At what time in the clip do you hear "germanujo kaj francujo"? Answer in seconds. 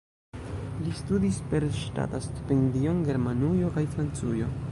3.11-4.53